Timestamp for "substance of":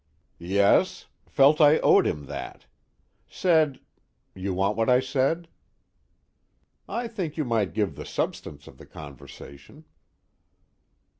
8.07-8.79